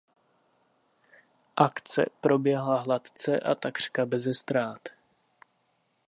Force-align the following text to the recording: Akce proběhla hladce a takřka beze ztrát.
Akce 1.57 2.05
proběhla 2.21 2.79
hladce 2.81 3.39
a 3.39 3.55
takřka 3.55 4.05
beze 4.05 4.33
ztrát. 4.33 4.89